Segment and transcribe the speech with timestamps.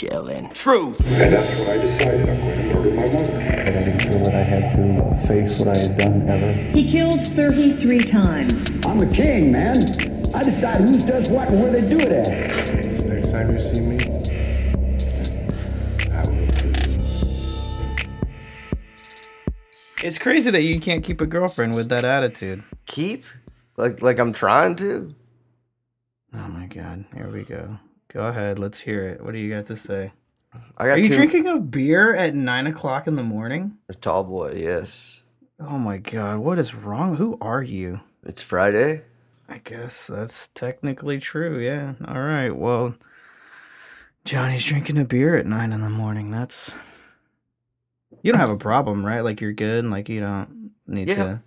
[0.00, 0.52] Chillin'.
[0.54, 1.00] Truth.
[1.06, 3.36] And that's when I decided I'm going to murder my mother.
[3.60, 6.52] I didn't feel that I had to uh, face what I had done ever.
[6.76, 8.86] He killed 33 times.
[8.86, 9.76] I'm a king, man.
[10.34, 13.00] I decide who does what and where they do it at.
[13.00, 13.98] So next time you see me,
[16.12, 16.96] I will kill you.
[20.02, 22.64] It's crazy that you can't keep a girlfriend with that attitude.
[22.86, 23.24] Keep?
[23.76, 25.14] Like like I'm trying to?
[26.32, 27.78] Oh my god, here we go.
[28.12, 29.22] Go ahead, let's hear it.
[29.24, 30.12] What do you got to say?
[30.76, 33.76] I got Are you two- drinking a beer at nine o'clock in the morning?
[33.88, 35.22] A tall boy, yes.
[35.60, 37.16] Oh my god, what is wrong?
[37.16, 38.00] Who are you?
[38.24, 39.02] It's Friday.
[39.48, 41.94] I guess that's technically true, yeah.
[42.06, 42.94] All right, well,
[44.24, 46.30] Johnny's drinking a beer at nine in the morning.
[46.30, 46.74] That's.
[48.22, 49.20] You don't have a problem, right?
[49.20, 51.14] Like, you're good, and like, you don't need Yeah.
[51.14, 51.40] to.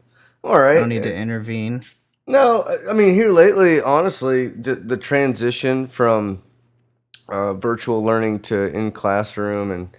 [0.44, 0.75] All right.
[0.80, 1.81] Don't need to uh, intervene.
[2.25, 6.42] No, I- I mean here lately, honestly, the, the transition from
[7.34, 9.89] uh, virtual learning to in classroom, and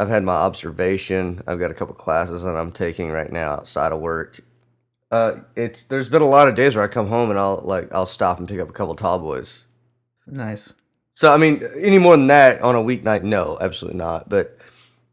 [0.00, 1.42] I've had my observation.
[1.46, 4.40] I've got a couple classes that I'm taking right now outside of work.
[5.10, 7.92] Uh, it's there's been a lot of days where I come home and I'll like
[7.92, 9.64] I'll stop and pick up a couple tall boys.
[10.26, 10.72] Nice.
[11.12, 13.24] So I mean, any more than that on a weeknight?
[13.24, 14.30] No, absolutely not.
[14.30, 14.56] But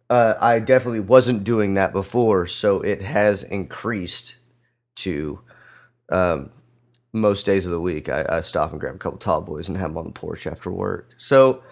[0.09, 4.35] uh, I definitely wasn't doing that before, so it has increased
[4.97, 5.41] to
[6.09, 6.51] um,
[7.15, 8.09] most days of the week.
[8.09, 10.45] I, I stop and grab a couple tall boys and have them on the porch
[10.45, 11.09] after work.
[11.17, 11.63] So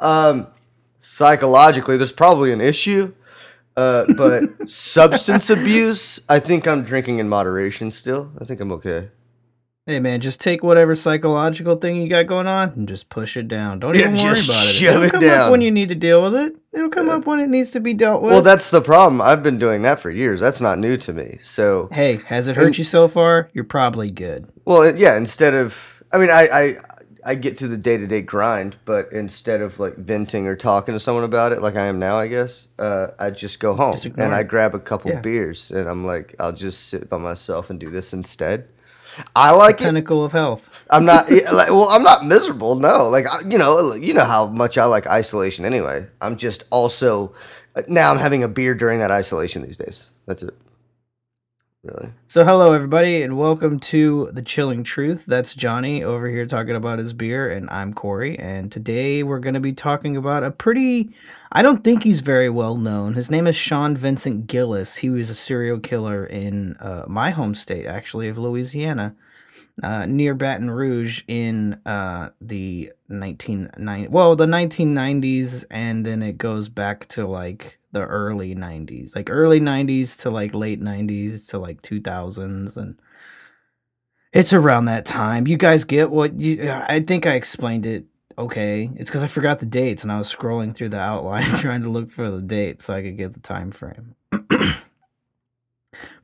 [0.00, 0.46] um,
[1.00, 3.12] psychologically, there's probably an issue.
[3.76, 8.32] Uh, but substance abuse, I think I'm drinking in moderation still.
[8.40, 9.10] I think I'm okay.
[9.86, 13.48] Hey man, just take whatever psychological thing you got going on and just push it
[13.48, 13.80] down.
[13.80, 14.44] Don't Yeah, even worry about it.
[14.46, 15.40] shove It'll it come down.
[15.40, 16.56] up when you need to deal with it.
[16.72, 18.32] It'll come up when it needs to be dealt with.
[18.32, 19.20] Well, that's the problem.
[19.20, 20.40] I've been doing that for years.
[20.40, 21.36] That's not new to me.
[21.42, 23.50] So hey, has it hurt And- you so far?
[23.52, 24.46] You're probably good.
[24.64, 25.18] Well, yeah.
[25.18, 26.76] Instead of, I mean, I I,
[27.26, 30.94] I get to the day to day grind, but instead of like venting or talking
[30.94, 33.92] to someone about it, like I am now, I guess, uh, I just go home
[33.98, 35.20] Just and I grab a couple Yeah.
[35.20, 38.68] beers, and I'm like, I'll just sit by myself and do this instead.
[39.36, 39.84] I like it.
[39.84, 40.70] Pinnacle of health.
[40.90, 41.88] I'm not like, well.
[41.90, 42.74] I'm not miserable.
[42.76, 45.64] No, like I- you know, you know how much I like isolation.
[45.64, 47.34] Anyway, I'm just also
[47.88, 50.10] now I'm having a beer during that isolation these days.
[50.26, 50.54] That's it.
[51.82, 52.08] Really.
[52.28, 55.24] So hello everybody and welcome to the Chilling Truth.
[55.26, 59.52] That's Johnny over here talking about his beer and I'm Corey and today we're going
[59.52, 61.10] to be talking about a pretty
[61.56, 63.14] I don't think he's very well known.
[63.14, 64.96] His name is Sean Vincent Gillis.
[64.96, 69.14] He was a serial killer in uh, my home state actually of Louisiana.
[69.82, 76.68] Uh, near Baton Rouge in uh, the 1990 well the 1990s and then it goes
[76.68, 81.82] back to like the early 90s like early 90s to like late 90s to like
[81.82, 83.00] 2000s and
[84.32, 88.04] it's around that time you guys get what you i think i explained it
[88.36, 91.82] okay it's because i forgot the dates and i was scrolling through the outline trying
[91.82, 94.14] to look for the date so i could get the time frame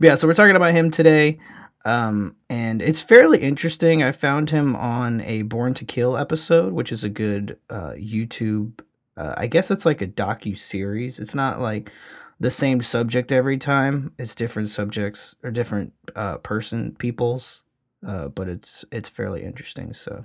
[0.01, 1.39] yeah so we're talking about him today
[1.85, 4.03] um, and it's fairly interesting.
[4.03, 8.81] I found him on a Born to Kill episode, which is a good uh, YouTube.
[9.17, 11.19] Uh, I guess it's like a docu series.
[11.19, 11.91] It's not like
[12.39, 14.13] the same subject every time.
[14.19, 17.63] It's different subjects or different uh, person peoples,
[18.07, 19.95] uh, but it's it's fairly interesting.
[19.95, 20.25] So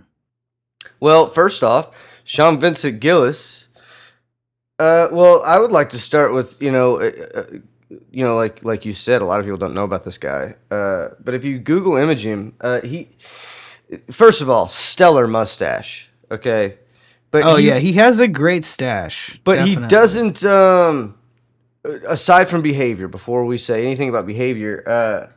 [1.00, 3.68] Well, first off, Sean Vincent Gillis.
[4.78, 7.44] Uh, well, I would like to start with you know, uh, uh,
[8.12, 10.56] you know, like like you said, a lot of people don't know about this guy.
[10.70, 13.10] Uh, but if you Google image him, uh, he
[14.12, 16.10] first of all, stellar mustache.
[16.30, 16.78] Okay,
[17.32, 20.44] but oh he- yeah, he has a great stash, but he doesn't.
[20.44, 21.18] Um,
[22.08, 25.28] aside from behavior, before we say anything about behavior, uh,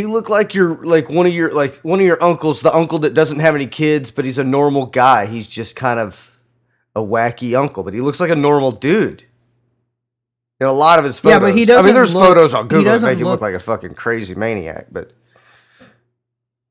[0.00, 2.98] he looked like your like one of your like one of your uncles, the uncle
[3.00, 5.26] that doesn't have any kids, but he's a normal guy.
[5.26, 6.38] He's just kind of
[6.96, 9.24] a wacky uncle, but he looks like a normal dude.
[10.60, 12.52] In a lot of his photos, Yeah, but he I doesn't mean, there's look- photos
[12.54, 14.86] on Google that make him look look- like a fucking crazy maniac.
[14.92, 15.12] But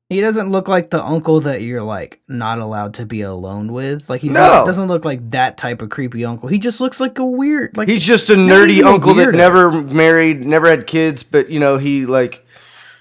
[0.08, 4.08] He doesn't look like the uncle that you're like not allowed to be alone with.
[4.10, 4.64] Like he's No.
[4.66, 6.48] doesn't look like that type of creepy uncle.
[6.48, 10.44] He just looks like a weird like he's just a nerdy uncle that never married,
[10.44, 12.44] never had kids, but you know, he like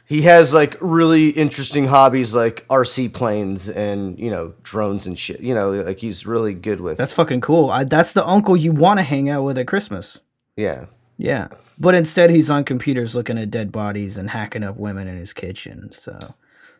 [0.10, 5.40] he has like really interesting hobbies like RC planes and you know drones and shit.
[5.40, 6.98] You know, like he's really good with.
[6.98, 7.70] That's fucking cool.
[7.70, 10.22] I, that's the uncle you want to hang out with at Christmas.
[10.58, 10.86] yeah.
[11.18, 11.50] Yeah.
[11.78, 15.32] But instead, he's on computers looking at dead bodies and hacking up women in his
[15.34, 15.92] kitchen.
[15.92, 16.34] So,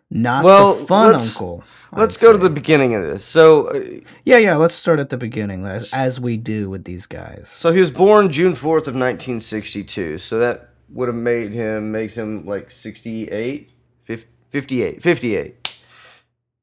[0.10, 1.64] not Well, the fun let's- uncle.
[1.94, 3.24] Let's I'd go to the beginning of this.
[3.26, 3.80] So, uh,
[4.24, 4.56] Yeah, yeah.
[4.56, 7.50] Let's start at the beginning, as, as we do with these guys.
[7.54, 10.18] so he was born June fourth of nineteen sixty two.
[10.18, 13.72] So that would have made him makes him like 68,
[14.06, 15.80] 58, 58.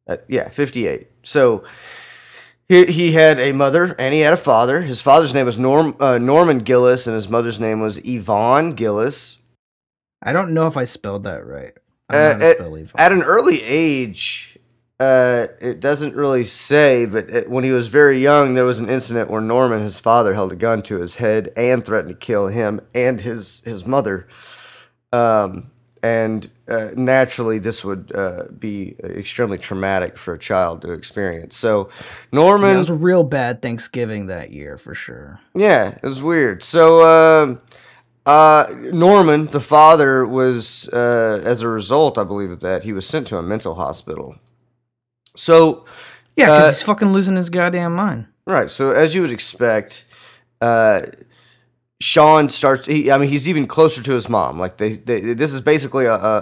[0.08, 1.08] Uh, yeah, 58.
[1.22, 1.64] So
[2.68, 4.80] He, he had a mother and he had a father.
[4.82, 9.38] His father's name was Norm uh, Norman Gillis, and his mother's name was Yvonne Gillis.
[10.22, 11.74] I don't know if I spelled that right.
[12.08, 14.55] I Uh, don't know how to at, at an early age,
[14.98, 18.88] uh, it doesn't really say, but it, when he was very young, there was an
[18.88, 22.48] incident where Norman, his father, held a gun to his head and threatened to kill
[22.48, 24.26] him and his his mother.
[25.12, 25.70] Um,
[26.02, 31.56] and uh, naturally, this would uh, be extremely traumatic for a child to experience.
[31.56, 35.40] So, Yeah, Norman, it was a real bad Thanksgiving that year for sure.
[35.54, 36.62] yeah, it was weird.
[36.62, 37.60] So, um,
[38.24, 43.06] uh, Norman, the father, was, uh, as a result, I believe of that, he was
[43.06, 44.36] sent to a mental hospital.
[45.36, 45.84] So,
[46.36, 48.26] Yeah, because Uh, he's fucking losing his goddamn mind.
[48.46, 48.70] right.
[48.70, 50.04] So, as you would expect,
[50.60, 51.02] uh,
[52.00, 52.86] Sean starts.
[52.86, 54.58] He, I mean, he's even closer to his mom.
[54.58, 56.36] Like they, they this is basically a a,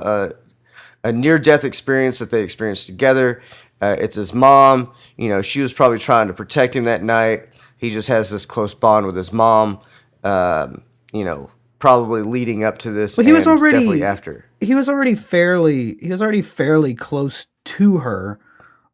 [1.05, 3.41] a, a near death experience that they experienced together.
[3.81, 4.91] Uh, it's his mom.
[5.17, 7.49] You know, she was probably trying to protect him that night.
[7.77, 9.79] He just has this close bond with his mom.
[10.25, 10.83] Um,
[11.13, 13.15] you know, probably leading up to this.
[13.15, 14.47] But he was already- definitely after.
[14.61, 18.41] He was already fairly he was already fairly close to her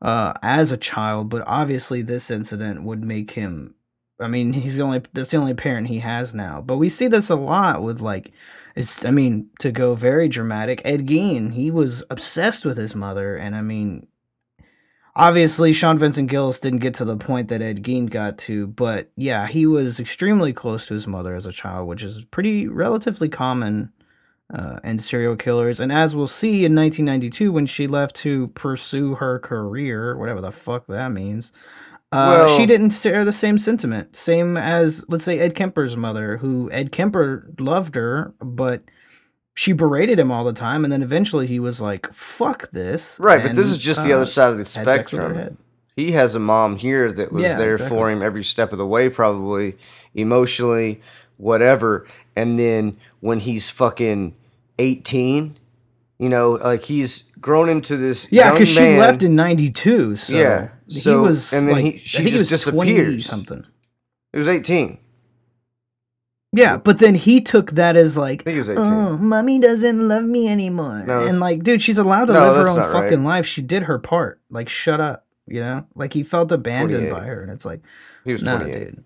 [0.02, 3.74] uh, as a child, but obviously this incident would make him.
[4.20, 6.60] I mean, he's the only that's the only parent he has now.
[6.60, 8.32] But we see this a lot with like,
[8.76, 9.04] it's.
[9.04, 13.56] I mean, to go very dramatic, Ed Gein, he was obsessed with his mother, and
[13.56, 14.06] I mean,
[15.16, 19.10] obviously Sean Vincent Gillis didn't get to the point that Ed Gein got to, but
[19.16, 23.28] yeah, he was extremely close to his mother as a child, which is pretty relatively
[23.28, 23.92] common
[24.52, 25.80] uh, and serial killers.
[25.80, 30.52] And as we'll see in 1992, when she left to pursue her career, whatever the
[30.52, 31.52] fuck that means,
[32.12, 34.16] uh, Well- she didn't share the same sentiment.
[34.16, 38.82] Same as, let's say, Ed Kemper's mother, who Ed Kemper loved her, but
[39.54, 40.84] she berated him all the time.
[40.84, 43.16] And then eventually he was like, fuck this.
[43.20, 45.30] Right, but this is just the uh, other side of the had sex with her
[45.30, 45.58] spectrum.
[45.96, 47.96] He has a mom here that was Yeah, there exactly.
[47.96, 49.74] for him every step of the way, probably
[50.14, 51.00] emotionally,
[51.36, 52.06] whatever.
[52.36, 54.34] And then when he's fucking
[54.80, 55.56] eighteen,
[56.18, 58.26] you know, like he's grown into this.
[58.30, 60.16] Yeah, because she left in '92.
[60.16, 63.26] So Yeah, he so- was and then like, he- she just he was 20 disappears.
[63.26, 63.64] something.
[64.32, 64.98] He was eighteen.
[66.52, 68.82] Yeah, but then he took that as like, I think he was 18.
[68.84, 71.04] oh, mommy doesn't love me anymore.
[71.06, 73.04] No, and like, dude, she's allowed to No, live her own not right.
[73.04, 73.46] fucking life.
[73.46, 74.40] She did her part.
[74.50, 75.26] Like, shut up.
[75.46, 77.80] You know, like he felt abandoned by her, and it's like,
[78.24, 79.02] He was nah, dude.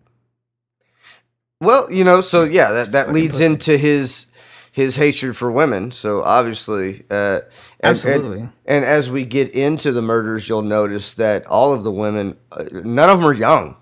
[1.61, 3.45] Well, you know, so yeah, that, that leads pussy.
[3.45, 4.27] into his
[4.75, 5.93] his hatred for women.
[5.93, 7.43] So obviously, uh,
[7.79, 8.41] and, Absolutely.
[8.41, 12.37] And, and as we get into the murders, you'll notice that all of the women,
[12.51, 13.77] uh, none of them are young.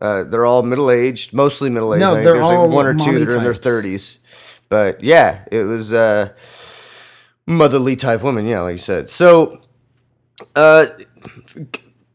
[0.00, 2.00] Uh, they're all middle aged, mostly middle aged.
[2.00, 4.20] No, they're There's all like one or two that are in their thirties.
[4.70, 6.30] But yeah, it was uh,
[7.46, 8.46] motherly type women.
[8.46, 9.10] Yeah, like you said.
[9.10, 9.60] So,
[10.56, 10.86] uh,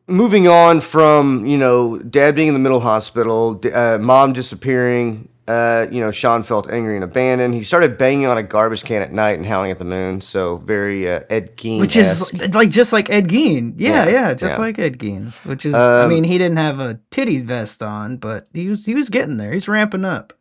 [0.07, 5.87] moving on from you know dad being in the middle hospital uh, mom disappearing uh,
[5.91, 9.11] you know sean felt angry and abandoned he started banging on a garbage can at
[9.11, 12.93] night and howling at the moon so very uh, ed gein Which is like just
[12.93, 13.73] like Ed Gein.
[13.77, 14.61] Yeah, Yeah, yeah, just yeah.
[14.61, 15.33] like Ed Gein.
[15.43, 18.85] Which is, I Um, mean, he didn't have a titty vest on, but he was
[18.85, 19.51] he was getting there.
[19.51, 20.31] He's ramping up.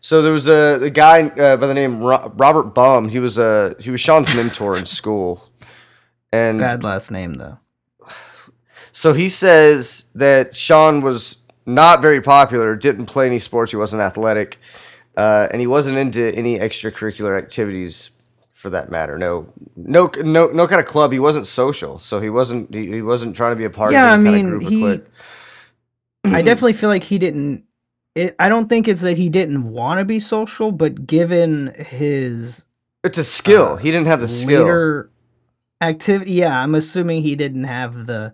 [0.00, 3.38] so there was a, a guy uh, by the name Ro- robert bum he was
[3.38, 5.48] a he was sean's mentor in school
[6.30, 7.58] and Bad last name though.
[8.92, 14.02] So he says that Sean was not very popular, didn't play any sports, he wasn't
[14.02, 14.58] athletic,
[15.16, 18.10] uh, and he wasn't into any extracurricular activities
[18.52, 19.18] for that matter.
[19.18, 21.12] No, no, no, no kind of club.
[21.12, 22.72] He wasn't social, so he wasn't.
[22.74, 24.50] He, he wasn't trying to be a part Yeah, of any I kind mean, of
[24.60, 25.04] group he- or clique.
[26.24, 27.64] I definitely feel like he didn't.
[28.14, 32.64] It, I don't think it's that he didn't want to be social, but given his
[33.02, 33.76] It's a skill.
[33.76, 35.08] he didn't have the skill.
[35.80, 38.32] activity, yeah, I'm assuming he didn't have the.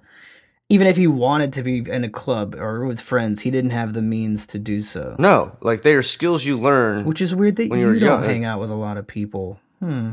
[0.70, 3.92] Even if he wanted to be in a club or with friends, he didn't have
[3.92, 5.16] the means to do so.
[5.18, 7.04] No, like they are skills you learn.
[7.04, 8.30] Which is weird that When you you don't young.
[8.30, 9.58] hang out with a lot of people.
[9.80, 10.12] Hmm.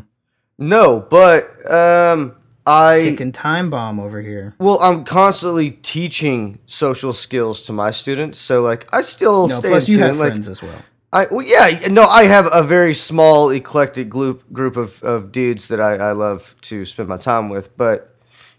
[0.57, 2.35] no, but um,
[2.65, 4.55] I Taking time bomb over here.
[4.59, 8.39] well, I'm constantly teaching social skills to my students.
[8.39, 10.07] So like, I still No, stay plus in you tune.
[10.07, 10.81] have like, friends as well.
[11.13, 15.67] I well, yeah, no, I have a very small eclectic group group of, of dudes
[15.69, 18.13] that I, I love to spend my time with, but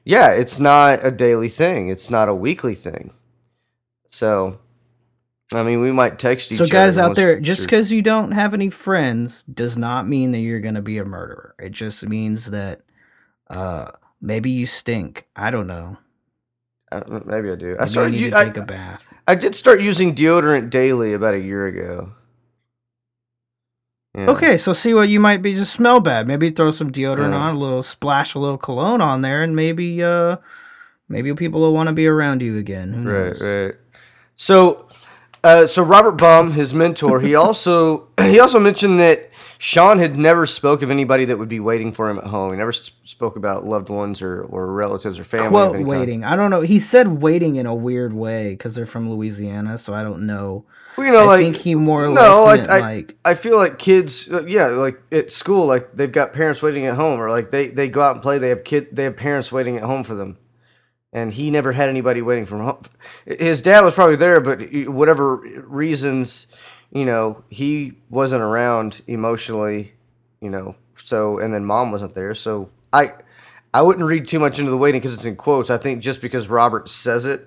[0.04, 1.88] yeah, it's not a daily thing.
[1.88, 3.12] It's not a weekly thing.
[4.10, 4.58] So,
[5.52, 6.72] I mean, we might text each So, other.
[6.72, 10.60] guys out there, just because you don't have any friends does not mean that you're
[10.60, 11.54] going to be a murderer.
[11.58, 12.80] It just means that
[13.50, 13.90] uh,
[14.20, 15.26] maybe you stink.
[15.36, 15.98] I don't know.
[16.90, 17.76] I don't know, maybe I do.
[17.78, 18.12] I Maybe started.
[18.12, 19.12] need to I, take a bath.
[19.26, 22.12] I did start using deodorant daily about a year ago.
[24.18, 24.30] Yeah.
[24.30, 26.26] Okay, so see what you might be just smell bad.
[26.26, 27.36] Maybe throw some deodorant Yeah.
[27.38, 30.36] on, a little splash, a little cologne on there, and maybe uh,
[31.10, 32.92] Maybe people will want to be around you again.
[32.92, 33.40] Who Right, knows?
[33.40, 33.74] right.
[34.36, 34.86] So,
[35.42, 40.44] uh, so Robert Baum, his mentor, he also he also mentioned that Sean had never
[40.46, 42.50] spoke of anybody that would be waiting for him at home.
[42.52, 45.48] He never spoke about loved ones or, or relatives or family.
[45.48, 45.88] Quote any kind.
[45.98, 46.24] waiting.
[46.24, 46.60] I don't know.
[46.60, 50.64] He said waiting in a weird way because they're from Louisiana, so I don't know.
[50.98, 53.34] Well, you know, I like think he more or no, less I, I, like I
[53.34, 57.20] feel like kids, uh, yeah, like at school, like they've got parents waiting at home,
[57.20, 58.38] or like they, they go out and play.
[58.38, 60.38] They have kid, they have parents waiting at home for them,
[61.12, 62.82] and he never had anybody waiting from home.
[63.24, 66.48] His dad was probably there, but whatever reasons,
[66.90, 69.92] you know, he wasn't around emotionally,
[70.40, 70.74] you know.
[70.96, 73.12] So and then mom wasn't there, so I,
[73.72, 75.70] I wouldn't read too much into the waiting because it's in quotes.
[75.70, 77.46] I think just because Robert says it,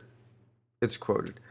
[0.81, 1.41] it's quoted.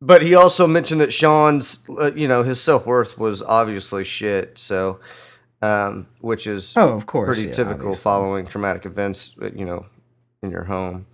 [0.00, 4.58] But he also mentioned that Sean's, uh, you know, his self worth was obviously shit.
[4.58, 5.00] So,
[5.62, 8.02] um, which is Oh, of course, pretty yeah, typical obviously.
[8.02, 9.86] following traumatic events, uh, you know,
[10.42, 11.06] in your home.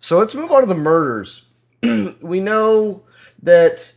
[0.00, 1.44] So let's move on to the murders.
[2.22, 3.02] we know
[3.42, 3.92] that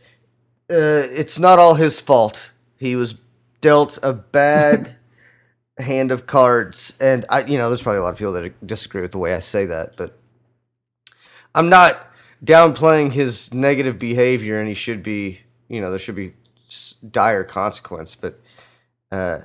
[0.70, 2.50] uh, it's not all his fault.
[2.76, 3.14] He was
[3.62, 4.94] dealt a bad
[5.78, 9.00] hand of cards, and I, you know, there's probably a lot of people that disagree
[9.00, 10.18] with the way I say that, but
[11.54, 12.07] I'm not
[12.44, 16.32] downplaying his negative behavior, and he should be, you know, there should be
[17.10, 18.14] dire consequence.
[18.14, 18.40] But,
[19.10, 19.40] uh,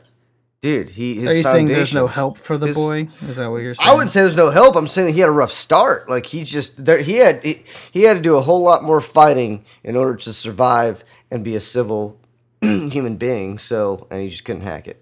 [0.62, 3.08] dude, he his Are you saying there's no help for the his- boy?
[3.28, 3.90] Is that what you're saying?
[3.90, 4.76] I wouldn't say there's no help.
[4.76, 6.10] I'm saying he had a rough start.
[6.10, 9.02] Like he just there, he had he, he had to do a whole lot more
[9.02, 12.20] fighting in order to survive and be a civil
[12.62, 13.58] human being.
[13.58, 15.02] So and he just couldn't hack it.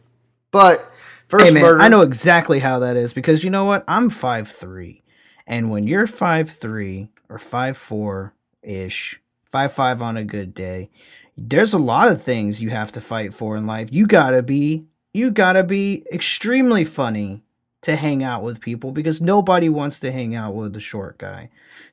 [0.52, 0.92] But
[1.28, 3.84] first Hey man, murder, I know exactly how that is because you know what?
[3.88, 5.02] I'm five three,
[5.48, 10.90] and when you're five three or five four ish, five five on a good day,
[11.38, 13.90] there's a lot of things you have to fight for in life.
[13.92, 17.44] You gotta be you gotta be extremely funny
[17.82, 21.50] to hang out with people because nobody wants to hang out with the short guy.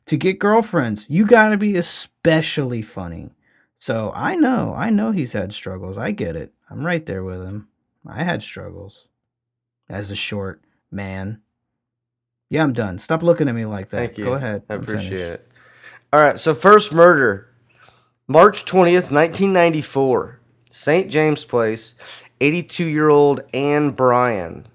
[0.07, 3.31] To get girlfriends, you gotta be especially funny.
[3.79, 5.97] So I know, I know he's had struggles.
[5.97, 6.53] I get it.
[6.69, 7.69] I'm right there with him.
[8.07, 9.09] I had struggles
[9.89, 11.43] as a short man.
[12.51, 12.99] Yeah, I'm done.
[12.99, 13.97] Stop looking at me like that.
[13.99, 14.25] Thank you.
[14.25, 14.63] Go ahead.
[14.71, 15.31] I I'm appreciate finished.
[15.33, 15.49] it.
[16.13, 16.41] All right.
[16.41, 17.49] So first murder,
[18.27, 20.41] March twentieth, nineteen ninety four,
[20.71, 21.11] St.
[21.11, 21.95] James Place.
[22.41, 24.67] Eighty-two year old Anne Bryan.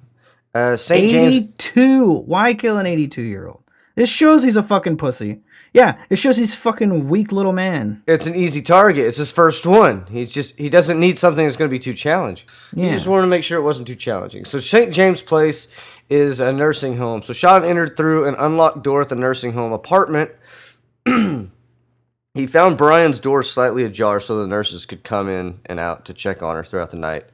[0.53, 1.10] Uh, St.
[1.10, 2.12] James 82.
[2.25, 3.63] Why kill an 82 year old?
[3.96, 5.39] This shows he's a fucking pussy.
[5.74, 8.03] Yeah, it shows he's fucking weak little man.
[8.06, 9.06] it's an easy target.
[9.08, 10.06] It's his first one.
[10.12, 12.46] He's just he doesn't need something that's going to be too challenging.
[12.75, 14.46] He just wanted to make sure it wasn't too challenging.
[14.46, 14.94] So St.
[14.94, 15.68] James Place
[16.10, 17.24] is a nursing home.
[17.24, 20.31] So Sean entered through an unlocked door at the nursing home apartment.
[21.05, 26.13] he found Bryan's door slightly ajar so the nurses could come in and out to
[26.13, 27.25] check on her throughout the night.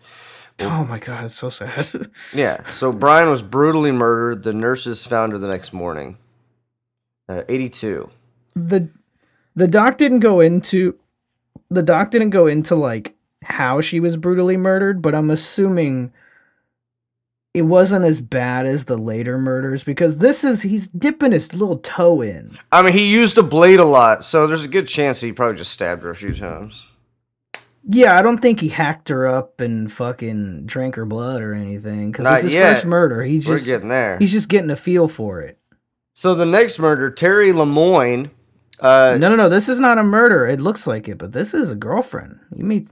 [0.62, 1.88] Oh my god, it's so sad.
[2.34, 2.64] Yeah.
[2.66, 4.44] So Brian was brutally murdered.
[4.44, 6.18] The nurses found her the next morning.
[7.30, 8.10] Uh, 82.
[8.56, 8.90] the
[9.56, 10.98] the doc didn't go into
[11.70, 16.12] the doc didn't go into like how she was brutally murdered, but I'm assuming
[17.54, 21.78] it wasn't as bad as the later murders because this is he's dipping his little
[21.80, 22.58] toe in.
[22.72, 25.58] I mean, he used a blade a lot, so there's a good chance he probably
[25.58, 26.86] just stabbed her a few times.
[27.92, 32.12] Yeah, I don't think he hacked her up and fucking drank her blood or anything
[32.12, 32.74] because it's his yet.
[32.74, 33.24] first murder.
[33.24, 34.18] He's We're just getting there.
[34.20, 35.58] he's just getting a feel for it.
[36.14, 38.30] So the next murder, Terry Lemoine.
[38.80, 39.50] Uh, No, no, no.
[39.50, 40.46] This is not a murder.
[40.46, 42.40] It looks like it, but this is a girlfriend.
[42.56, 42.92] He meets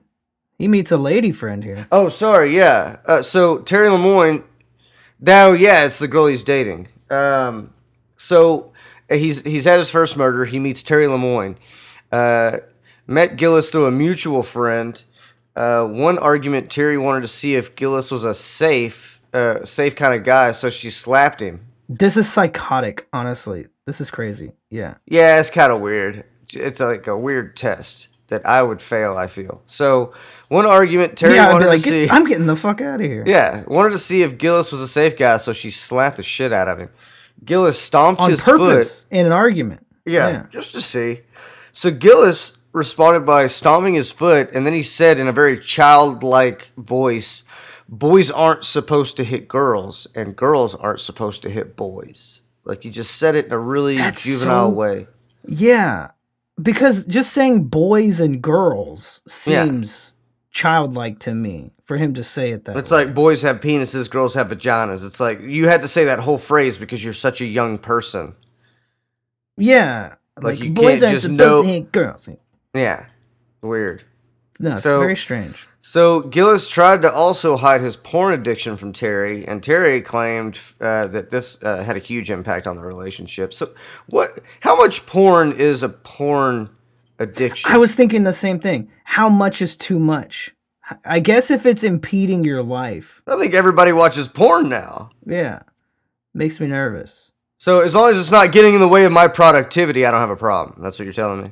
[0.57, 1.87] he meets a lady friend here.
[1.91, 2.55] Oh, sorry.
[2.55, 2.97] Yeah.
[3.05, 4.43] Uh, so Terry Lemoine.
[5.19, 6.89] Now, yeah, it's the girl he's dating.
[7.09, 7.73] Um,
[8.17, 8.73] so
[9.09, 10.45] uh, he's he's had his first murder.
[10.45, 11.57] He meets Terry Lemoine.
[12.11, 12.59] Uh,
[13.05, 15.01] met Gillis through a mutual friend.
[15.55, 20.13] Uh, one argument, Terry wanted to see if Gillis was a safe, uh, safe kind
[20.13, 21.65] of guy, so she slapped him.
[21.89, 23.65] This is psychotic, honestly.
[23.85, 24.51] This is crazy.
[24.69, 24.95] Yeah.
[25.07, 26.25] Yeah, it's kind of weird.
[26.53, 29.17] It's like a weird test that I would fail.
[29.17, 30.13] I feel so.
[30.49, 32.05] One argument, Terry yeah, wanted like, to see.
[32.05, 33.23] "Get- I'm getting the fuck out of here.
[33.27, 36.53] Yeah, wanted to see if Gillis was a safe guy, so she slapped the shit
[36.53, 36.89] out of him.
[37.43, 39.07] Gillis stomped On his purpose foot.
[39.11, 39.85] in an argument.
[40.05, 41.21] Yeah, just to see.
[41.73, 46.71] So Gillis responded by stomping his foot, and then he said in a very childlike
[46.77, 47.43] voice,
[47.89, 52.89] "Boys aren't supposed to hit girls, and girls aren't supposed to hit boys." Like he
[52.89, 55.07] just said it in a really That's juvenile so- way.
[55.45, 56.09] Yeah.
[56.61, 59.65] Because just saying boys and girls Yeah.
[59.65, 60.13] seems
[60.51, 62.79] childlike to me for him to say it that way.
[62.79, 63.05] It's way.
[63.05, 65.05] like boys have penises, girls have vaginas.
[65.05, 68.35] It's like you had to say that whole phrase because you're such a young person.
[69.57, 70.15] yeah.
[70.39, 72.29] Like, you boys can't aren't just know- girls.
[72.75, 73.07] Yeah,
[73.63, 74.03] weird.
[74.59, 75.67] No, it's So- very strange.
[75.89, 81.07] So Gillis tried to also hide his porn addiction from Terry, and Terry claimed uh,
[81.07, 83.53] that this uh, had a huge impact on the relationship.
[83.53, 83.73] So,
[84.07, 84.39] what?
[84.59, 86.71] How much porn is a porn
[87.19, 87.71] addiction?
[87.71, 88.91] I was thinking the same thing.
[89.05, 90.53] How much is too much?
[91.05, 95.11] I guess if it's impeding your life, I think everybody watches porn now.
[95.25, 95.61] yeah,
[96.33, 97.31] makes me nervous.
[97.59, 100.19] So as long as it's not getting in the way of my productivity, I don't
[100.19, 100.81] have a problem.
[100.83, 101.51] That's what you're telling me.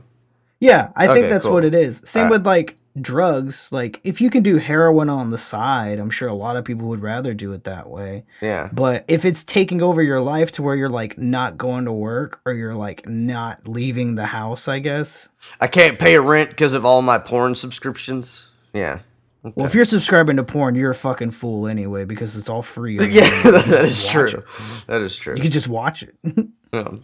[0.59, 1.53] Yeah, I think that's cool.
[1.53, 2.01] what it is.
[2.03, 2.39] Same Alright.
[2.39, 3.71] with like drugs.
[3.71, 6.87] Like if you can do heroin on the side, I'm sure a lot of people
[6.87, 8.23] would rather do it that way.
[8.41, 8.69] Yeah.
[8.71, 12.41] But if it's taking over your life to where you're like not going to work
[12.45, 15.29] or you're like not leaving the house, I guess.
[15.59, 18.49] I can't pay a rent because of all my porn subscriptions.
[18.73, 18.99] Yeah.
[19.43, 22.97] Well, if you're subscribing to porn, you're a fucking fool anyway because it's all free.
[23.11, 23.65] Yeah, the internet.
[23.67, 24.27] You that is true.
[24.29, 24.43] it.
[24.87, 25.35] That is true.
[25.35, 26.15] You can just watch it.
[26.23, 26.43] Yeah.
[26.73, 26.99] Um,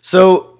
[0.00, 0.57] so,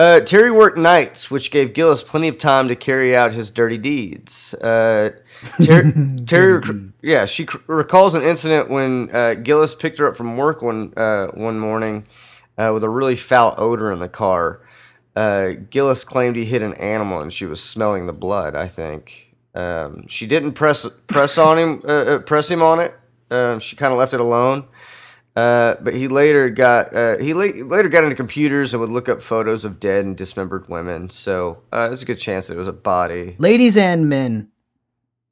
[0.00, 3.76] uh, Terry worked nights, which gave Gillis plenty of time to carry out his dirty
[3.76, 4.54] deeds.
[4.54, 5.10] Uh,
[5.62, 5.92] Ter-
[6.26, 10.38] Terry, rec- yeah, she c- recalls an incident when uh, Gillis picked her up from
[10.38, 12.06] work one uh, one morning
[12.56, 14.60] uh, with a really foul odor in the car.
[15.14, 18.54] Uh, Gillis claimed he hit an animal and she was smelling the blood.
[18.54, 22.94] I think um, she didn't press press on him, press him on it.
[23.30, 24.66] Um, she kind of left it alone.
[25.36, 29.08] Uh, but he later got uh, he la- later got into computers and would look
[29.08, 31.08] up photos of dead and dismembered women.
[31.10, 33.36] So uh, there's a good chance that it was a body.
[33.38, 34.48] ladies and men,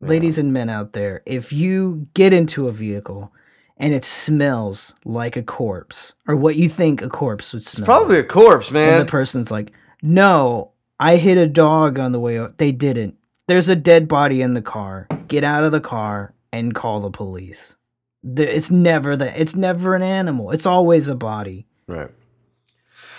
[0.00, 3.32] ladies and men out there, if you get into a vehicle
[3.76, 8.18] and it smells like a corpse or what you think a corpse would smell, Probably
[8.18, 8.98] a corpse, and man.
[9.00, 13.16] the person's like, "No, I hit a dog on the way." out." They didn't.
[13.48, 15.08] There's a dead body in the car.
[15.26, 17.74] Get out of the car and call the police.
[18.22, 19.38] The- It's never that.
[19.38, 20.50] It's never an animal.
[20.50, 21.66] It's always a body.
[21.86, 22.10] right.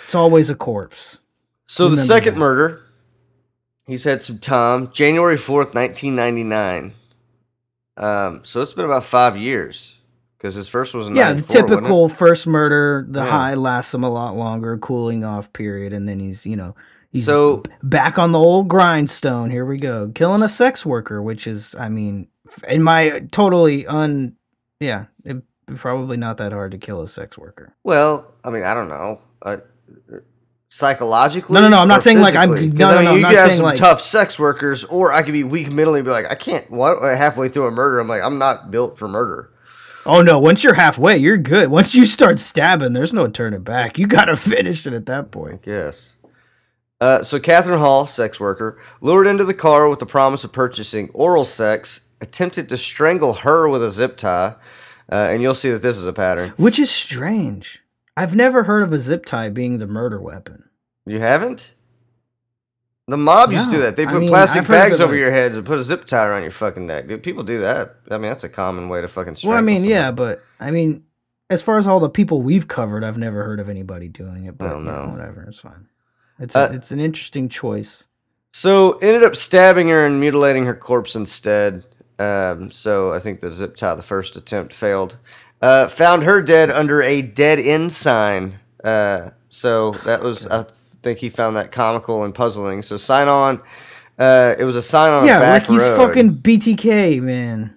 [0.04, 1.20] It's always a corpse.
[1.66, 2.40] So the second that.
[2.40, 2.80] murder,
[3.86, 4.90] he's had some time.
[4.90, 6.94] January fourth, nineteen ninety nine.
[7.96, 9.98] Um, so it's been about five years
[10.36, 11.74] because his first was in Yeah, the 94, wasn't it?
[11.76, 13.06] typical first murder.
[13.08, 13.30] The Yeah.
[13.30, 16.74] high lasts him a lot longer, cooling off period, and then he's you know
[17.12, 19.50] he's So back on the old grindstone.
[19.50, 22.26] Here we go, killing a sex worker, which is, I mean,
[22.68, 24.34] in my totally un,
[24.80, 25.36] yeah, it,
[25.76, 27.74] probably not that hard to kill a sex worker.
[27.84, 29.20] well, I mean, I don't know.
[29.42, 29.58] Uh,
[30.68, 33.18] psychologically, No, no, no, I'm not saying, like, I'm- no, I no, mean, no, I'm
[33.18, 36.06] you could have some like- tough sex workers, or I could be weak mentally and
[36.06, 36.70] be like, I can't.
[36.70, 39.50] What halfway through a murder, I'm like, I'm not built for murder.
[40.06, 41.68] Oh no, once you're halfway, you're good.
[41.70, 43.98] Once you start stabbing, there's no turning back.
[43.98, 45.60] You gotta finish it at that point.
[45.66, 46.16] Yes.
[47.02, 51.10] Uh, so Catherine Hall, sex worker, lured into the car with the promise of purchasing
[51.12, 54.54] oral sex, attempted to strangle her with a zip tie,
[55.10, 56.50] uh, and you'll see that this is a pattern.
[56.56, 57.82] Which is strange.
[58.16, 60.68] I've never heard of a zip tie being the murder weapon.
[61.06, 61.74] You haven't?
[63.08, 63.96] The mob used to do that.
[63.96, 66.26] They I put mean, plastic bags over like- your heads and put a zip tie
[66.26, 67.08] around your fucking neck.
[67.08, 67.96] Dude, people do that.
[68.10, 69.94] I mean, that's a common way to fucking strangle Well, I mean, somebody.
[69.94, 71.02] yeah, but I mean,
[71.48, 74.56] as far as all the people we've covered, I've never heard of anybody doing it.
[74.56, 75.88] But don't you know, whatever, it's fine.
[76.38, 78.06] It's Uh, it's an interesting choice.
[78.52, 81.86] So ended up stabbing her and mutilating her corpse instead.
[82.20, 85.16] Um, so I think the zip tie, the first attempt, failed.
[85.62, 88.58] Uh, found her dead under a dead end sign.
[88.84, 90.64] Uh, so that was, I
[91.02, 92.82] think he found that comical and puzzling.
[92.82, 93.60] So sign on.
[94.18, 95.96] Uh, it was a sign on a Yeah, like he's road.
[95.96, 97.76] fucking BTK, man.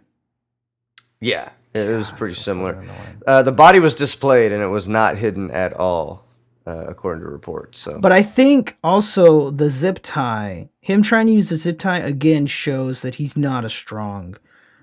[1.22, 2.84] Yeah, it was pretty so similar.
[3.26, 6.23] Uh, the body was displayed and it was not hidden at all,
[6.66, 7.80] uh, according to reports.
[7.80, 12.00] So, But I think also the zip tie, him trying to use the zip tie
[12.00, 14.38] again shows that he's not a strong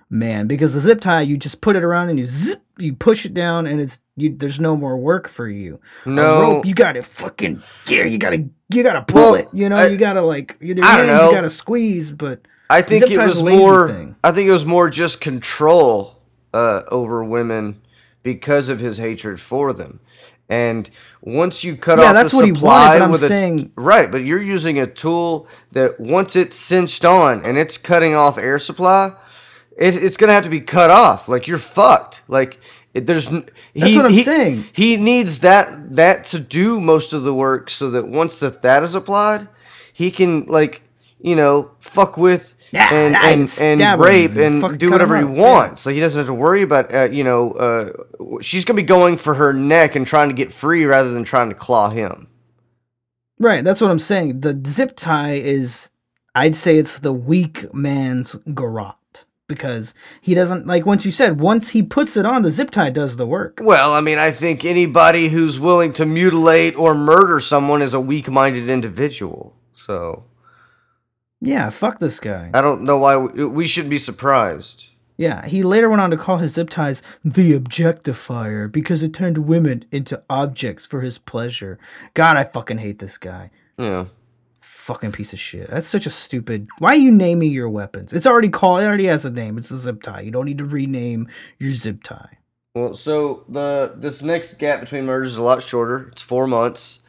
[0.09, 3.25] man because the zip tie you just put it around and you zip, you push
[3.25, 5.81] it down and it's you, there's no more work for you.
[6.05, 6.41] No.
[6.41, 9.49] rope, you got to fucking yeah, you got to you got to pull Well, it.
[9.53, 12.83] You know, I- you got to like don't hands, you got to squeeze, but I
[12.83, 13.89] think it was more.
[13.89, 14.17] thing.
[14.23, 16.17] I think it was more just control
[16.55, 17.81] uh, over women
[18.23, 20.01] because of his hatred for them.
[20.51, 20.91] And
[21.23, 23.29] once you cut Yeah, off that's the what he wanted, supply but I'm with a
[23.29, 28.15] saying- right, but you're using a tool that once it's cinched on and it's cutting
[28.17, 29.13] off air supply,
[29.79, 31.29] it, it's gonna have to be cut off.
[31.29, 32.23] Like you're fucked.
[32.27, 32.59] Like
[32.93, 33.29] it, there's.
[33.31, 34.65] That's he, what I'm he- saying.
[34.73, 38.83] He needs that that to do most of the work, so that once that that
[38.83, 39.47] is applied,
[39.93, 40.83] he can like
[41.21, 45.25] you know fuck with Yeah, and yeah, and, and rape and and do whatever he
[45.25, 45.43] yeah.
[45.43, 45.83] wants.
[45.83, 49.17] So he doesn't have to worry about uh, you know uh, she's gonna be going
[49.17, 52.29] for her neck and trying to get free rather than trying to claw him.
[53.39, 54.41] right, that's what I'm saying.
[54.41, 55.91] The zip tie is
[56.35, 61.71] I'd say it's the weak man's garrote because he doesn't like once you said once
[61.71, 63.59] he puts it on the zip tie does the work.
[63.61, 68.01] Well, I mean, I think anybody who's willing to mutilate or murder someone is a
[68.01, 69.57] weak-minded individual.
[69.73, 70.25] So
[71.41, 72.51] Yeah, fuck this guy.
[72.53, 74.91] I don't know why we, we shouldn't be surprised.
[75.17, 79.37] Yeah, he later went on to call his zip ties the objectifier because it turned
[79.39, 81.79] women into objects for his pleasure.
[82.15, 83.51] God, I fucking hate this guy.
[83.77, 84.07] Yeah.
[84.63, 85.69] Fucking piece of shit.
[85.69, 86.69] That's such a stupid.
[86.79, 88.15] Why are you naming your weapons?
[88.15, 88.81] It's already called.
[88.81, 89.59] It already has a name.
[89.59, 90.23] It's a zip tie.
[90.23, 92.39] You don't need to rename your zip tie.
[92.75, 96.09] Well, so the this next gap between murders is a lot shorter.
[96.13, 97.01] It's four months.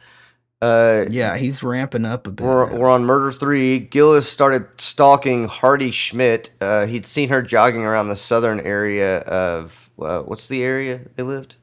[0.62, 2.46] Uh, Yeah, he's ramping up a bit.
[2.46, 3.80] We're, we're on murder three.
[3.80, 6.50] Gillis started stalking Hardee Schmidt.
[6.60, 11.24] Uh, he'd seen her jogging around the southern area of uh, what's the area they
[11.24, 11.56] lived?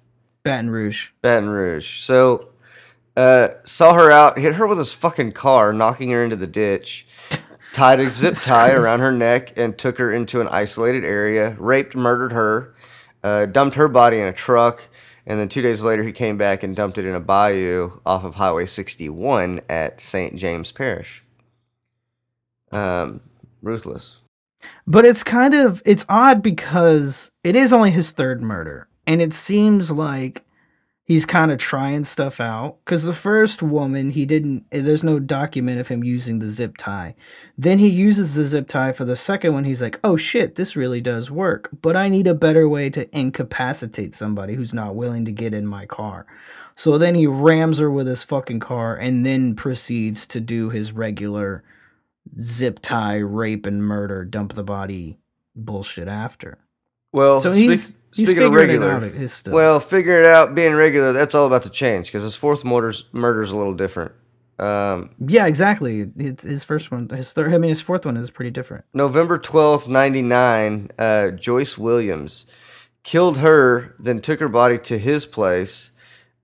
[0.43, 1.09] Baton Rouge.
[1.21, 1.99] Baton Rouge.
[1.99, 2.49] So
[3.15, 7.07] uh, saw her out, hit her with his fucking car, knocking her into the ditch.
[7.73, 11.55] Tied a zip tie around her neck and took her into an isolated area.
[11.59, 12.73] Raped, murdered her.
[13.23, 14.88] Uh, dumped her body in a truck.
[15.29, 18.23] And then two days later, he came back and dumped it in a bayou off
[18.23, 20.35] of Highway 61 at St.
[20.35, 21.23] James Parish.
[22.71, 23.21] Um,
[23.61, 24.17] ruthless.
[24.87, 29.33] But it's kind of it's odd because it is only his third murder, and it
[29.33, 30.43] seems like
[31.09, 32.77] he's kind of trying stuff out.
[32.85, 34.65] Because the first woman, he didn't.
[34.71, 37.15] Eh, there's no document of him using the zip tie.
[37.57, 39.65] Then he uses the zip tie for the second one.
[39.65, 43.09] He's like, "Oh shit, this really does work." But I need a better way to
[43.17, 46.25] incapacitate somebody who's not willing to get in my car.
[46.75, 50.93] So then he rams her with his fucking car, and then proceeds to do his
[50.93, 51.63] regular
[52.39, 55.17] zip tie, rape, and murder, dump the body
[55.55, 56.59] bullshit after.
[57.11, 59.53] Well, So speak- he's he's speaking of regular, out his stuff.
[59.53, 63.05] well, figuring it out, being regular, that's all about to change because his fourth murder's
[63.11, 64.11] murder's a little different.
[64.59, 66.09] Um, yeah, exactly.
[66.17, 68.83] His, his first one, his third, I mean, his fourth one is pretty different.
[68.93, 70.89] November twelfth, ninety nine.
[70.99, 72.45] Uh, Joyce Williams
[73.03, 75.91] killed her, then took her body to his place.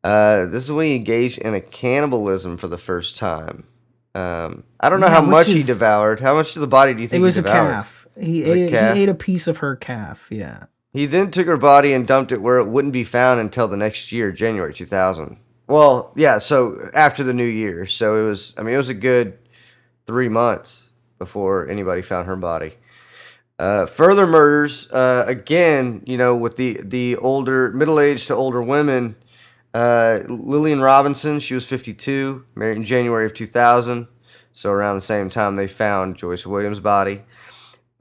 [0.03, 3.65] Uh, this is when he engaged in a cannibalism for the first time.
[4.13, 6.21] Um, I don't know Yeah, how much he devoured.
[6.21, 7.94] How much of the body do you think It was he a calf.
[8.19, 10.27] He ate, he ate a piece of her calf.
[10.29, 10.65] Yeah.
[10.91, 13.75] He then took her body and dumped it where it wouldn't be found until the
[13.75, 15.37] next year, January 2000.
[15.67, 17.85] Well, yeah, so after the new year.
[17.85, 19.37] So it was, I mean, it was a good
[20.07, 22.75] three months before anybody found her body.
[23.57, 28.61] Uh, further murders, uh, again, you know, with the, the older, middle aged to older
[28.61, 29.15] women.
[29.73, 34.07] Uh, Lillian Robinson, she was 52, married in January of 2000.
[34.53, 37.23] So around the same time they found Joyce Williams' body.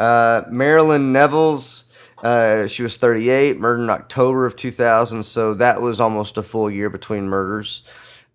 [0.00, 1.84] Uh, Marilyn Nevils,
[2.22, 5.22] uh, she was 38, murdered in October of 2000.
[5.22, 7.82] So that was almost a full year between murders.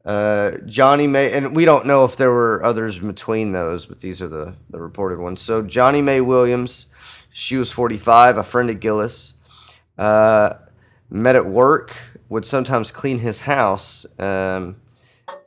[0.05, 3.99] Uh, Johnnie Mae, and we don't know if there were others in between those, but
[3.99, 5.41] these are the, the reported ones.
[5.41, 6.87] So Johnnie Mae Williams,
[7.31, 9.33] she was 45, a friend of Gillis.
[9.97, 10.53] Uh,
[11.09, 11.95] met at work,
[12.29, 14.77] would sometimes clean his house, um,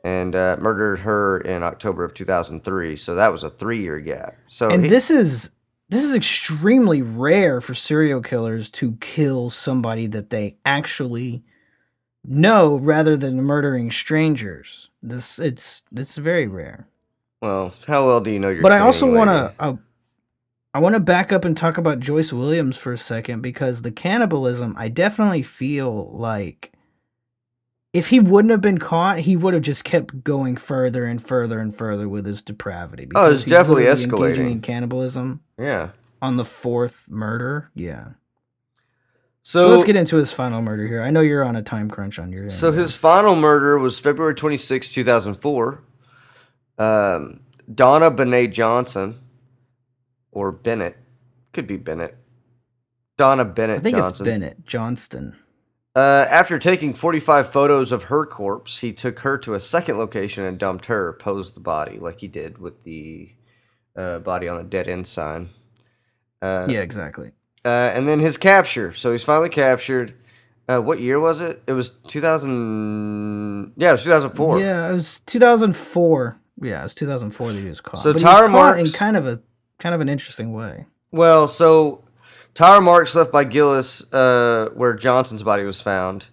[0.03, 2.95] and uh, murdered her in October of 2003.
[2.95, 4.35] So that was a three year gap.
[4.47, 5.49] So And he- this is
[5.93, 11.43] this is extremely rare for serial killers to kill somebody that they actually
[12.25, 14.89] know rather than murdering strangers.
[15.03, 16.87] This it's it's very rare.
[17.41, 18.63] Well, how well do you know your?
[18.63, 19.53] but I also want to.
[19.59, 19.75] Uh,
[20.75, 23.91] I want to back up and talk about Joyce Williams for a second because the
[23.91, 26.72] cannibalism, I definitely feel like
[27.93, 31.59] if he wouldn't have been caught, he would have just kept going further and further
[31.59, 33.07] and further with his depravity.
[33.15, 34.51] Oh, it's definitely escalating.
[34.51, 35.89] in cannibalism Yeah.
[36.21, 37.69] on the fourth murder.
[37.75, 38.09] Yeah.
[39.45, 41.01] So, So, let's get into his final murder here.
[41.03, 42.51] I know you're on a time crunch on your end.
[42.51, 45.81] So his final murder was February 26, 2004.
[46.77, 47.41] Um,
[47.73, 49.19] Donna Benet Johnson,
[50.31, 50.97] or Bennett,
[51.51, 52.17] could be Bennett.
[53.17, 54.25] Donna Bennett I think Johnson.
[54.25, 55.35] it's Bennett Johnston.
[55.95, 60.43] Uh, after taking 45 photos of her corpse, he took her to a second location
[60.43, 63.29] and dumped her, posed the body like he did with the
[63.95, 65.49] uh, body on the dead end sign.
[66.41, 67.31] Uh, yeah, exactly.
[67.63, 68.91] Uh, and then his capture.
[68.93, 70.15] So he's finally captured.
[70.67, 71.61] Uh, what year was it?
[71.67, 73.73] It was 2000.
[73.77, 74.59] Yeah, it was 2004.
[74.59, 76.37] Yeah, it was 2004.
[76.61, 78.01] Yeah, it was 2004 that he was caught.
[78.01, 79.41] So But Tyler caught in kind of a
[79.79, 80.85] kind of an interesting way.
[81.11, 82.03] Well, so
[82.53, 86.27] tire marks left by Gillis, uh, where Johnson's body was found,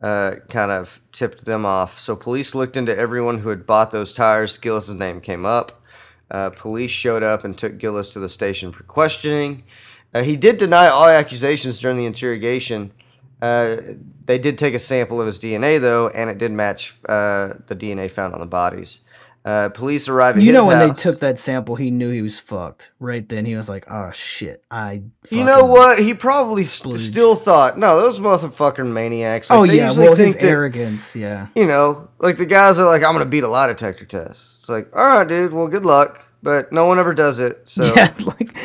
[0.00, 1.98] uh, kind of tipped them off.
[2.00, 4.58] So police looked into everyone who had bought those tires.
[4.58, 5.82] Gillis's name came up.
[6.30, 9.64] Uh, police showed up and took Gillis to the station for questioning.
[10.14, 12.92] Uh, he did deny all accusations during the interrogation.
[13.40, 13.76] Uh,
[14.24, 17.76] they did take a sample of his DNA though, and it did match uh, the
[17.76, 19.00] DNA found on the bodies.
[19.44, 22.38] Uh, police arrived at You know, when they took that sample, he knew he was
[22.38, 22.92] fucked.
[23.00, 25.98] Right then, he was like, "Oh shit, I." You know what?
[25.98, 29.50] He probably st- still thought, no, those motherfucking maniacs.
[29.50, 31.16] Like, oh yeah, well, his that, arrogance.
[31.16, 31.48] Yeah.
[31.56, 34.60] You know, like the guys are like, I'm gonna beat a lie detector test.
[34.60, 35.52] It's like, all right, dude.
[35.52, 36.24] Well, good luck.
[36.40, 37.68] but no one ever does it.
[37.68, 38.56] So Yeah, like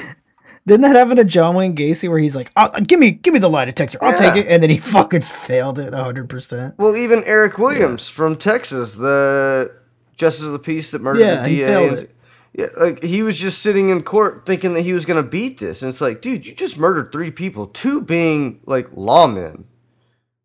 [0.68, 3.40] didn't that happen to John Wayne Gacy where he's like, oh, "Give me, give me
[3.40, 6.76] the lie detector, I'll take it," and then he fucking failed it hundred percent.
[6.78, 9.72] Well, even Eric Williams from Texas, the
[10.18, 11.88] justice of the peace that murdered Yeah, the he DA.
[11.88, 12.08] and-.
[12.54, 15.60] Yeah, like he was just sitting in court thinking that he was going to beat
[15.60, 19.66] this, and it's like, dude, you just murdered three people, two being like lawmen,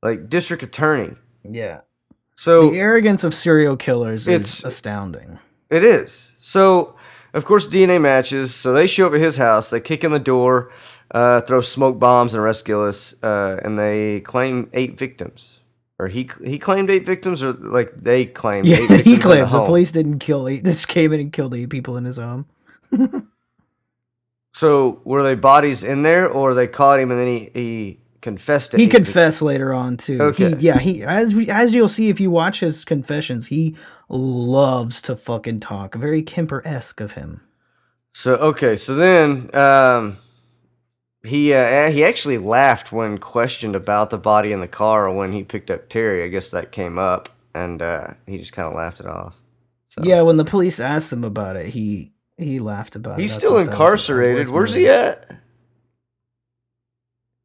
[0.03, 1.17] like district attorney.
[1.49, 1.81] Yeah,
[2.37, 5.39] So the arrogance of serial killers It's- is astounding.
[5.71, 6.33] It is.
[6.39, 6.97] So,
[7.33, 8.55] of course, DNA matches.
[8.55, 9.71] So they show up at his house.
[9.71, 10.71] They kick in the door,
[11.13, 13.15] uh, throw smoke bombs, and arrest Gillis.
[13.23, 15.61] Uh, and they claim eight victims,
[16.03, 18.67] or he he claimed eight victims, or like they claimed.
[18.67, 19.67] Yeah, eight victims he claimed the home.
[19.67, 20.65] police didn't kill eight.
[20.73, 22.47] This came in and killed eight people in his home.
[24.55, 28.75] So were they bodies in there, or they caught him and then he he confessed?
[28.75, 30.21] He confessed later on too.
[30.21, 30.55] Okay.
[30.57, 33.75] He, yeah, he as we, as you'll see if you watch his confessions, he
[34.11, 35.95] loves to fucking talk.
[35.95, 37.41] Very Kemper esque of him.
[38.13, 40.19] So okay, so then um,
[41.25, 45.43] he uh, he actually laughed when questioned about the body in the car when he
[45.45, 46.23] picked up Terry.
[46.25, 49.39] I guess that came up, and uh, he just kind of laughed it off.
[49.89, 50.03] So.
[50.05, 53.23] Yeah, when the police asked him about it, he he laughed about it.
[53.23, 54.49] He's still thought that was a- a incarcerated.
[54.49, 55.31] Where's he at?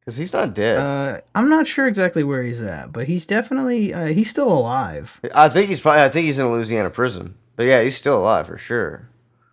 [0.00, 0.78] Because he's not dead.
[0.78, 5.20] Uh, I'm not sure exactly where he's at, but he's definitely uh, he's still alive.
[5.34, 6.02] I think he's probably.
[6.02, 7.34] I think he's in a Louisiana prison.
[7.56, 9.08] But yeah, he's still alive for sure.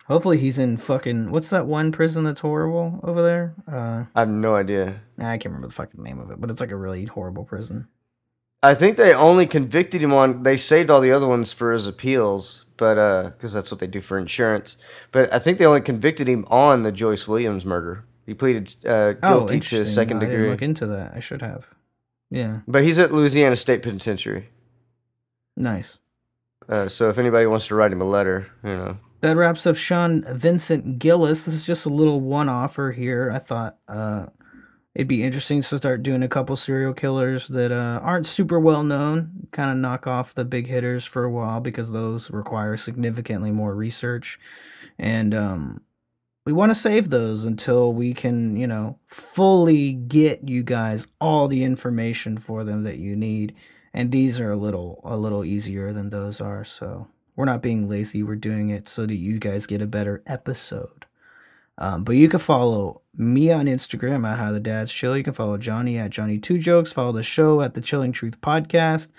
[0.08, 3.56] Hopefully, he's in fucking what's that one prison that's horrible over there?
[3.72, 5.02] Uh, I have no idea.
[5.18, 7.88] I can't remember the fucking name of it, but it's like a really horrible prison.
[8.62, 10.44] I think they only convicted him on.
[10.44, 13.88] They saved all the other ones for his appeals, but uh, because that's what they
[13.88, 14.78] do for insurance.
[15.12, 18.06] But I think they only convicted him on the Joyce Williams murder.
[18.28, 19.86] He pleaded uh, guilty to Oh, interesting.
[19.86, 20.50] second I didn't degree.
[20.50, 21.14] look into that.
[21.16, 21.68] I should have.
[22.32, 24.50] Yeah, But he's at Louisiana State Penitentiary.
[25.56, 26.00] nice.
[26.68, 29.76] Uh, so if anybody wants to write him a letter, you know, That wraps up
[29.76, 31.46] Sean Vincent Gillis.
[31.46, 33.32] This is just a little one-offer here.
[33.34, 34.28] I thought uh,
[34.94, 38.84] it'd be interesting to start doing a couple serial killers that uh, aren't super well
[38.84, 39.48] known.
[39.52, 43.74] Kind of knock off the big hitters for a while because those require significantly more
[43.74, 44.40] research,
[45.00, 45.82] and um,
[46.46, 51.48] we want to save those until we can, you know, fully get you guys all
[51.48, 53.56] the information for them that you need.
[53.92, 57.90] And these are a little a little easier than those are, so we're not being
[57.90, 58.24] lazy.
[58.24, 61.06] We're doing it so that you guys get a better episode.
[61.78, 65.18] Um, but you can follow me on Instagram at How the Dads Chill.
[65.18, 66.94] You can follow Johnny at Johnny Two Jokes.
[66.94, 69.10] Follow the show at the Chilling Truth Podcast.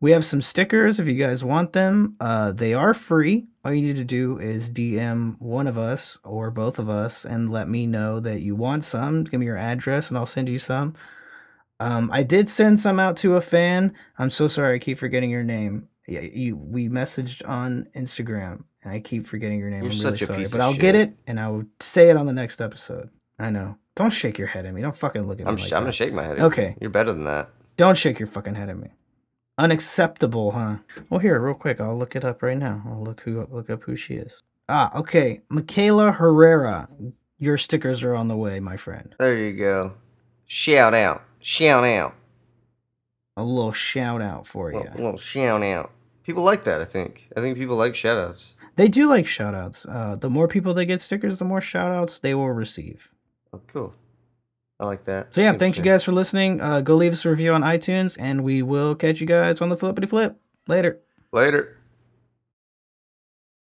[0.00, 2.16] We have some stickers if you guys want them.
[2.18, 3.46] Uh, they are free.
[3.64, 7.52] All you need to do is DM one of us or both of us and
[7.52, 9.22] let me know that you want some.
[9.22, 10.94] Give me your address and I'll send you some.
[11.78, 13.94] Um, I did send some out to a fan.
[14.18, 14.74] I'm so sorry.
[14.74, 15.88] I keep forgetting your name.
[16.06, 16.56] Yeah, you.
[16.56, 19.82] We messaged on Instagram, and I keep forgetting your name.
[19.84, 21.64] You're I'm such really a sorry, piece but of I'll get it, and I will
[21.80, 23.10] say it on the next episode.
[23.38, 23.76] I know.
[23.94, 24.80] Don't shake your head at me.
[24.82, 25.50] Don't fucking look at me.
[25.50, 26.32] I'm like sh- I'm gonna shake my head.
[26.32, 26.44] at you.
[26.46, 26.76] Okay.
[26.80, 27.50] you're better than that.
[27.76, 28.88] Don't shake your fucking head at me.
[29.58, 30.78] Unacceptable, huh?
[31.10, 32.82] Well, here, real quick, I'll look it up right now.
[32.86, 34.42] I'll look who look up who she is.
[34.68, 36.88] Ah, okay, Michaela Herrera.
[37.38, 39.14] Your stickers are on the way, my friend.
[39.18, 39.94] There you go.
[40.46, 42.14] Shout out, shout out,
[43.36, 44.78] A little shout out for you.
[44.78, 45.90] little, little shout out.
[46.22, 46.80] People like that.
[46.80, 47.28] I think.
[47.36, 48.56] I think people like shout outs.
[48.76, 49.84] They do like shout outs.
[49.86, 53.10] Uh, the more people that get stickers, the more shout outs they will receive.
[53.52, 53.94] Oh, cool.
[54.80, 55.34] I like that.
[55.34, 56.60] So yeah, thank you guys for listening.
[56.60, 59.68] Uh, go leave us a review on iTunes, and we will catch you guys on
[59.68, 60.36] the flippity flip.
[60.66, 60.98] Later.
[61.32, 61.76] Later.